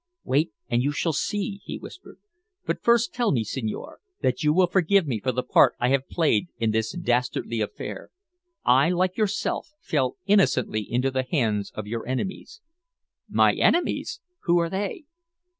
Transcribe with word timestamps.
"Wait, 0.23 0.49
and 0.67 0.81
you 0.81 0.91
shall 0.91 1.13
see," 1.13 1.61
he 1.63 1.77
whispered. 1.77 2.17
"But 2.65 2.81
first 2.81 3.13
tell 3.13 3.31
me, 3.31 3.43
signore, 3.43 3.99
that 4.23 4.41
you 4.41 4.51
will 4.51 4.65
forgive 4.65 5.05
me 5.05 5.19
for 5.19 5.31
the 5.31 5.43
part 5.43 5.75
I 5.79 5.89
have 5.89 6.09
played 6.09 6.47
in 6.57 6.71
this 6.71 6.93
dastardly 6.93 7.61
affair. 7.61 8.09
I, 8.65 8.89
like 8.89 9.15
yourself, 9.15 9.73
fell 9.79 10.15
innocently 10.25 10.81
into 10.91 11.11
the 11.11 11.27
hands 11.29 11.69
of 11.75 11.85
your 11.85 12.07
enemies." 12.07 12.61
"My 13.29 13.53
enemies! 13.53 14.21
Who 14.45 14.57
are 14.57 14.71
they?" 14.71 15.03